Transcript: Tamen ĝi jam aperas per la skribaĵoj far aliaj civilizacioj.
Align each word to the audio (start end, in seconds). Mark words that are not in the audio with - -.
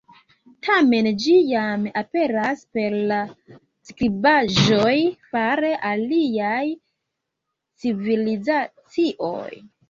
Tamen 0.67 1.07
ĝi 1.23 1.33
jam 1.49 1.83
aperas 1.99 2.63
per 2.77 2.95
la 3.11 3.19
skribaĵoj 3.89 4.95
far 5.35 5.63
aliaj 5.91 6.63
civilizacioj. 7.85 9.47